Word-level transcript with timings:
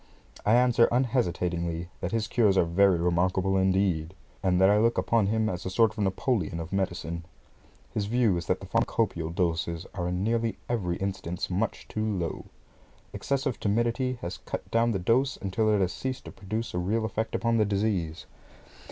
I 0.47 0.55
answer 0.55 0.87
unhesitatingly, 0.91 1.89
that 1.99 2.11
his 2.11 2.27
cures 2.27 2.57
are 2.57 2.65
very 2.65 2.97
remarkable, 2.97 3.55
indeed, 3.55 4.15
and 4.41 4.59
that 4.59 4.67
I 4.67 4.79
look 4.79 4.97
upon 4.97 5.27
him 5.27 5.47
as 5.47 5.63
a 5.63 5.69
sort 5.69 5.91
of 5.91 6.03
Napoleon 6.03 6.59
of 6.59 6.73
medicine. 6.73 7.23
His 7.93 8.07
view 8.07 8.35
is 8.35 8.47
that 8.47 8.61
the 8.61 8.65
pharmacopaeal 8.65 9.29
doses 9.29 9.85
are 9.93 10.07
in 10.07 10.23
nearly 10.23 10.57
every 10.67 10.95
instance 10.97 11.51
much 11.51 11.87
too 11.87 12.03
low. 12.03 12.45
Excessive 13.13 13.59
timidity 13.59 14.17
has 14.23 14.39
cut 14.39 14.71
down 14.71 14.91
the 14.91 14.97
dose 14.97 15.37
until 15.37 15.69
it 15.69 15.81
has 15.81 15.93
ceased 15.93 16.25
to 16.25 16.31
produce 16.31 16.73
a 16.73 16.79
real 16.79 17.05
effect 17.05 17.35
upon 17.35 17.57
the 17.57 17.65
disease. 17.65 18.25